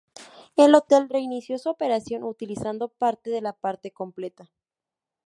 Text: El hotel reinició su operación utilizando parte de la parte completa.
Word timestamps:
El 0.55 0.73
hotel 0.73 1.07
reinició 1.09 1.59
su 1.59 1.69
operación 1.69 2.23
utilizando 2.23 2.87
parte 2.87 3.29
de 3.29 3.39
la 3.39 3.53
parte 3.53 3.91
completa. 3.91 4.49